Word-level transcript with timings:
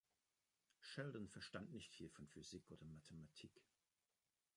Sheldon 0.79 1.29
verstand 1.29 1.71
nicht 1.73 1.93
viel 1.93 2.09
von 2.09 2.27
Physik 2.27 2.71
oder 2.71 2.85
Mathematik. 2.87 3.51